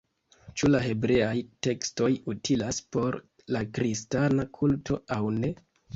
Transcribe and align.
Ĉu 0.59 0.67
la 0.75 0.79
hebreaj 0.85 1.33
tekstoj 1.67 2.09
utilas 2.35 2.79
por 2.97 3.19
la 3.57 3.63
kristana 3.77 4.51
kulto 4.59 4.99
aŭ 5.19 5.23
ne? 5.37 5.53